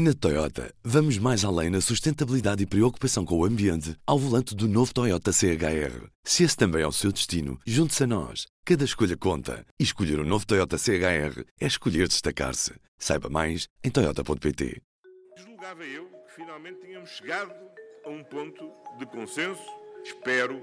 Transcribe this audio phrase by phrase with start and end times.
[0.00, 4.68] Na Toyota, vamos mais além na sustentabilidade e preocupação com o ambiente ao volante do
[4.68, 6.06] novo Toyota CHR.
[6.22, 8.46] Se esse também é o seu destino, junte-se a nós.
[8.64, 9.66] Cada escolha conta.
[9.76, 12.74] E escolher o um novo Toyota CHR é escolher destacar-se.
[12.96, 14.80] Saiba mais em Toyota.pt.
[15.36, 17.52] Julgava eu que finalmente tínhamos chegado
[18.06, 18.70] a um ponto
[19.00, 19.60] de consenso.
[20.04, 20.62] Espero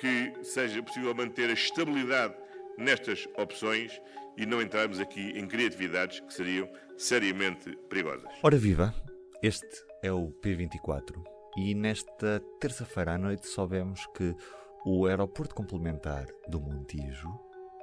[0.00, 2.34] que seja possível manter a estabilidade
[2.78, 4.00] nestas opções
[4.36, 8.30] e não entrarmos aqui em criatividades que seriam seriamente perigosas.
[8.42, 8.94] Ora viva,
[9.42, 11.22] este é o P24
[11.56, 14.34] e nesta terça-feira à noite soubemos que
[14.84, 17.28] o aeroporto complementar do Montijo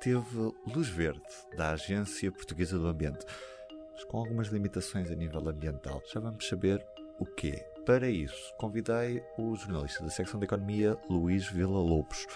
[0.00, 1.22] teve luz verde
[1.56, 3.24] da Agência Portuguesa do Ambiente,
[3.92, 6.02] mas com algumas limitações a nível ambiental.
[6.12, 6.84] Já vamos saber
[7.18, 7.64] o quê.
[7.86, 12.26] Para isso, convidei o jornalista da secção de Economia, Luís Vila Lobos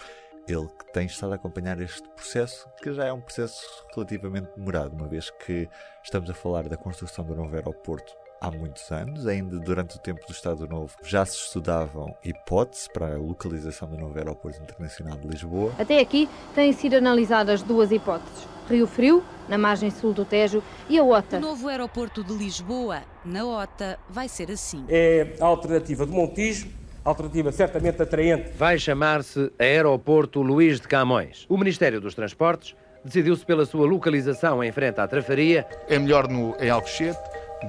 [0.47, 3.61] ele que tem estado a acompanhar este processo, que já é um processo
[3.93, 5.69] relativamente demorado, uma vez que
[6.03, 10.25] estamos a falar da construção do novo aeroporto há muitos anos, ainda durante o tempo
[10.25, 15.27] do Estado Novo, já se estudavam hipóteses para a localização do novo aeroporto internacional de
[15.27, 15.73] Lisboa.
[15.77, 18.47] Até aqui têm sido analisadas duas hipóteses.
[18.69, 21.37] Rio Frio, na margem sul do Tejo, e a OTA.
[21.37, 24.85] O novo aeroporto de Lisboa, na OTA, vai ser assim.
[24.89, 26.67] É a alternativa de Montijo,
[27.07, 28.51] alternativa certamente atraente.
[28.55, 31.45] Vai chamar-se Aeroporto Luís de Camões.
[31.47, 35.65] O Ministério dos Transportes decidiu-se pela sua localização em frente à Trafaria.
[35.87, 37.19] É melhor no, em Alcochete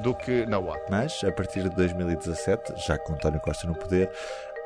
[0.03, 0.83] do que na UAT.
[0.91, 4.11] Mas, a partir de 2017, já com António Costa no poder,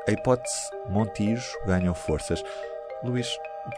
[0.08, 2.42] a hipótese Montijo ganhou forças.
[3.04, 3.28] Luís,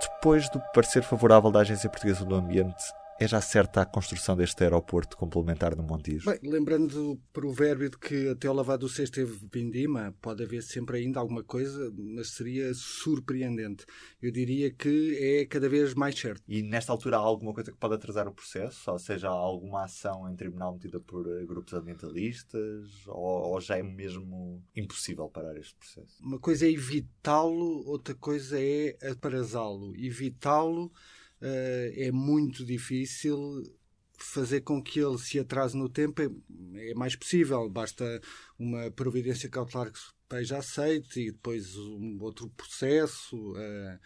[0.00, 2.84] depois do parecer favorável da Agência Portuguesa do Ambiente
[3.18, 6.30] é já certa a construção deste aeroporto complementar no Montijo?
[6.30, 10.62] Bem, lembrando o provérbio de que até o lavado do cesto teve vindima, pode haver
[10.62, 13.86] sempre ainda alguma coisa, mas seria surpreendente.
[14.20, 16.42] Eu diria que é cada vez mais certo.
[16.48, 18.90] E nesta altura há alguma coisa que pode atrasar o processo?
[18.90, 23.06] Ou seja, há alguma ação em tribunal metida por eh, grupos ambientalistas?
[23.06, 26.20] Ou, ou já é mesmo impossível parar este processo?
[26.20, 29.94] Uma coisa é evitá-lo, outra coisa é aparasá-lo.
[29.96, 30.90] Evitá-lo
[31.96, 33.62] é muito difícil
[34.16, 37.68] fazer com que ele se atrase no tempo é, é mais possível.
[37.68, 38.20] Basta
[38.58, 43.36] uma providência cautelar que esteja aceite e depois um outro processo.
[43.52, 43.98] Uh,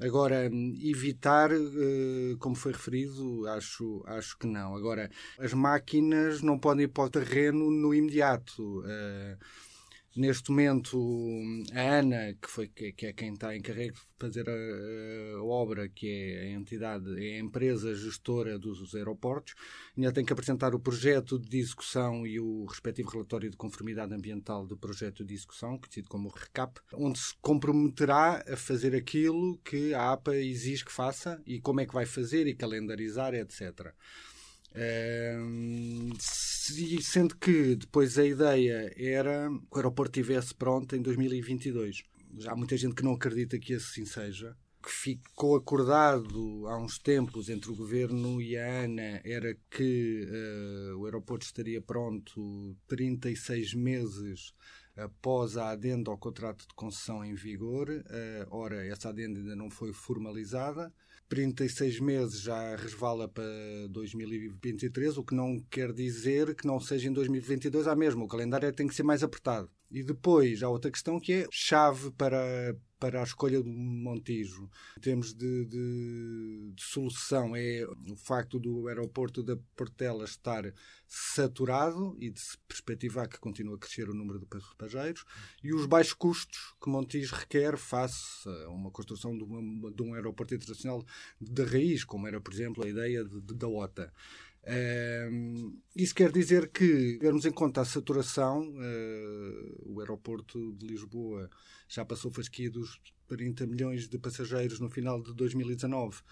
[0.00, 0.46] agora,
[0.82, 4.74] evitar, uh, como foi referido, acho, acho que não.
[4.74, 8.82] Agora, as máquinas não podem ir para o terreno no imediato.
[10.16, 10.98] Neste momento,
[11.72, 16.08] a ANA, que, foi, que é quem está encarregue de fazer a, a, obra, que
[16.08, 19.54] é a entidade, é a empresa gestora dos aeroportos,
[19.96, 24.66] ainda tem que apresentar o projeto de execução e o respectivo relatório de conformidade ambiental
[24.66, 30.10] do projeto de execução, conhecido como RECAP, onde se comprometerá a fazer aquilo que a
[30.10, 33.94] APA exige que faça e como é que vai fazer e calendarizar, etc
[37.02, 42.02] sendo que depois a ideia era que o aeroporto estivesse pronto em 2022.
[42.38, 44.56] Já há muita gente que não acredita que assim seja.
[44.80, 50.26] O que ficou acordado há uns tempos entre o governo e a ANA era que
[50.26, 54.54] uh, o aeroporto estaria pronto 36 meses
[54.96, 57.90] após a adenda ao contrato de concessão em vigor.
[57.90, 60.92] Uh, ora, essa adenda ainda não foi formalizada.
[61.30, 63.44] 36 meses já resvala para
[63.88, 68.24] 2023, o que não quer dizer que não seja em 2022 a mesma.
[68.24, 69.70] O calendário tem que ser mais apertado.
[69.90, 74.70] E depois há outra questão que é chave para, para a escolha do Montijo.
[74.96, 80.72] Em termos de, de, de, solução, é o facto do aeroporto da Portela estar
[81.08, 85.24] saturado e de se perspectivar que continue a crescer o número de passageiros
[85.64, 90.14] e os baixos custos que Montijo requer face a uma construção de, uma, de um
[90.14, 91.04] aeroporto internacional
[91.40, 94.12] de raiz, como era, por exemplo, a ideia de, de da OTA.
[95.96, 101.50] Isso quer dizer que, tivermos em conta a saturação, uh, o aeroporto de Lisboa
[101.88, 106.22] já passou fasquia dos 40 milhões de passageiros no final de 2019 uh,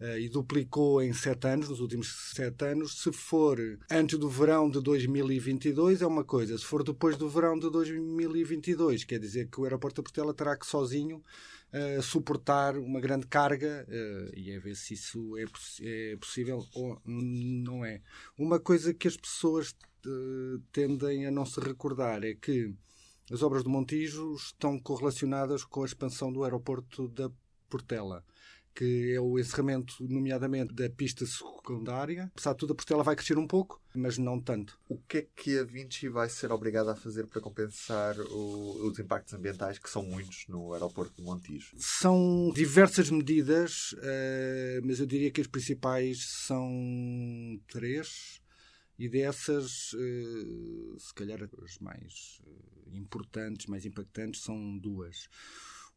[0.00, 3.00] eh, e duplicou em 7 anos, nos últimos 7 anos.
[3.00, 3.58] Se for
[3.90, 6.58] antes do verão de 2022, é uma coisa.
[6.58, 10.56] Se for depois do verão de 2022, quer dizer que o aeroporto de Portela terá
[10.56, 11.22] que sozinho
[11.72, 15.44] uh, suportar uma grande carga uh, e é ver se isso é,
[15.82, 18.00] é, possível ou não é.
[18.36, 19.74] Uma coisa que as pessoas
[20.06, 22.74] uh, tendem a não se recordar é que
[23.30, 27.30] as obras do Montijo estão correlacionadas com a expansão do aeroporto da
[27.68, 28.24] Portela
[28.78, 32.30] que é o encerramento, nomeadamente, da pista secundária.
[32.32, 34.78] Apesar de tudo, a Portela vai crescer um pouco, mas não tanto.
[34.88, 38.96] O que é que a Vinci vai ser obrigada a fazer para compensar o, os
[39.00, 41.74] impactos ambientais, que são muitos no aeroporto de Montijo?
[41.76, 46.70] São diversas medidas, uh, mas eu diria que as principais são
[47.66, 48.40] três.
[48.96, 55.28] E dessas, uh, se calhar as mais uh, importantes, mais impactantes, são duas.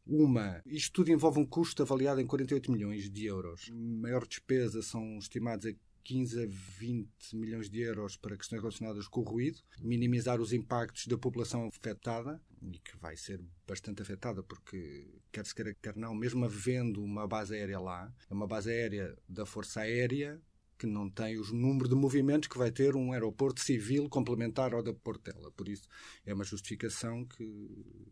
[0.06, 3.68] Uma, isto tudo envolve um custo avaliado em 48 milhões de euros.
[3.70, 5.72] A maior despesa são estimados a
[6.04, 11.06] 15 a 20 milhões de euros para questões relacionadas com o ruído, minimizar os impactos
[11.06, 16.14] da população afetada, e que vai ser bastante afetada, porque quer se queira, quer não,
[16.14, 20.40] mesmo havendo uma base aérea lá, é uma base aérea da Força Aérea
[20.78, 24.82] que não tem os números de movimentos que vai ter um aeroporto civil complementar ao
[24.82, 25.52] da Portela.
[25.52, 25.86] Por isso,
[26.26, 27.44] é uma justificação que,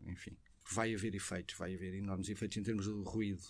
[0.05, 0.37] enfim,
[0.73, 3.41] vai haver efeitos, vai haver enormes efeitos em termos de ruído.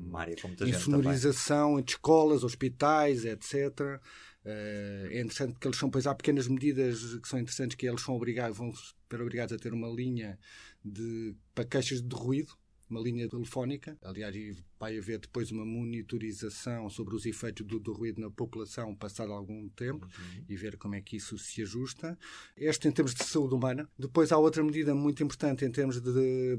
[0.00, 4.00] Uma área com muita insonorização entre escolas, hospitais, etc.
[4.44, 8.00] Uh, é interessante que eles são, pois há pequenas medidas que são interessantes que eles
[8.00, 10.38] são obrigados, vão ser obrigados a ter uma linha
[10.84, 12.56] de, para queixas de ruído,
[12.88, 13.96] uma linha telefónica.
[14.02, 19.32] Aliás, vai haver depois uma monitorização sobre os efeitos do, do ruído na população passado
[19.32, 20.44] algum tempo uhum.
[20.48, 22.18] e ver como é que isso se ajusta.
[22.56, 23.88] Este em termos de saúde humana.
[23.98, 26.58] Depois há outra medida muito importante em termos de,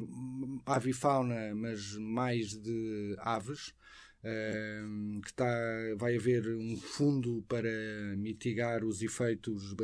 [0.65, 3.73] avifauna, mas mais de aves
[5.23, 5.47] que está,
[5.97, 7.69] vai haver um fundo para
[8.17, 9.75] mitigar os efeitos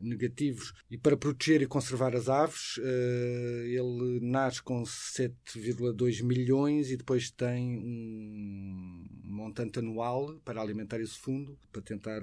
[0.00, 2.76] negativos e para proteger e conservar as aves.
[2.78, 11.18] Uh, ele nasce com 7,2 milhões e depois tem um montante anual para alimentar esse
[11.18, 12.20] fundo, para tentar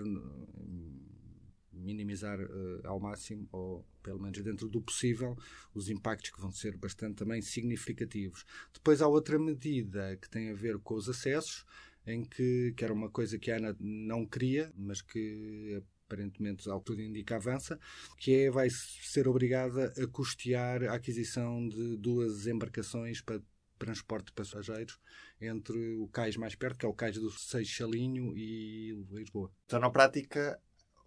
[1.79, 5.37] minimizar uh, ao máximo, ou pelo menos dentro do possível,
[5.73, 8.45] os impactos que vão ser bastante também significativos.
[8.73, 11.65] Depois há outra medida que tem a ver com os acessos,
[12.05, 16.79] em que, que era uma coisa que a ANA não queria, mas que aparentemente, ao
[16.79, 17.79] que tudo indica, avança,
[18.17, 23.39] que é vai ser obrigada a custear a aquisição de duas embarcações para
[23.77, 24.99] transporte de passageiros
[25.39, 29.51] entre o cais mais perto, que é o cais do Seixalinho e Lisboa.
[29.65, 30.59] Então, na prática,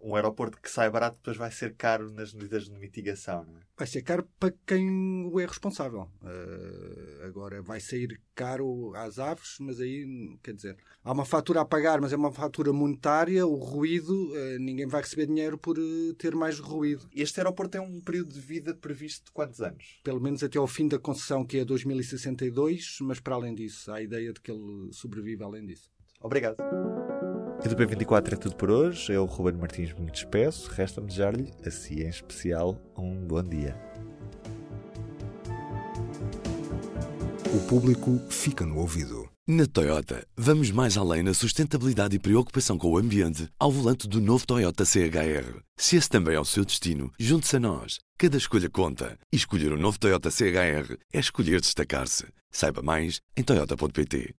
[0.03, 3.61] um aeroporto que sai barato depois vai ser caro nas medidas de mitigação, não é?
[3.75, 6.07] Vai ser caro para quem o é responsável.
[6.21, 11.65] Uh, agora, vai sair caro às aves, mas aí, quer dizer, há uma fatura a
[11.65, 13.47] pagar, mas é uma fatura monetária.
[13.47, 17.09] O ruído, uh, ninguém vai receber dinheiro por uh, ter mais ruído.
[17.15, 19.99] Este aeroporto tem um período de vida previsto de quantos anos?
[20.03, 23.95] Pelo menos até ao fim da concessão, que é 2062, mas para além disso, há
[23.95, 25.89] a ideia de que ele sobrevive além disso.
[26.21, 26.57] Obrigado.
[27.65, 29.13] E do P24 é tudo por hoje.
[29.13, 30.69] Eu, Ruben Martins, me despeço.
[30.69, 33.73] Resta-me desejar-lhe, assim em especial, um bom dia.
[37.55, 39.29] O público fica no ouvido.
[39.47, 44.19] Na Toyota, vamos mais além na sustentabilidade e preocupação com o ambiente ao volante do
[44.19, 45.61] novo Toyota CHR.
[45.77, 47.99] Se esse também é o seu destino, junte-se a nós.
[48.17, 49.17] Cada escolha conta.
[49.31, 52.25] E escolher o um novo Toyota CHR é escolher destacar-se.
[52.51, 54.35] Saiba mais em Toyota.pt.